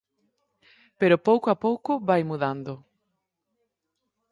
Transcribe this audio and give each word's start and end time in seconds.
Pero 0.99 1.23
pouco 1.27 1.47
a 1.53 1.59
pouco 1.65 1.91
vai 2.09 2.21
mudando. 2.29 2.73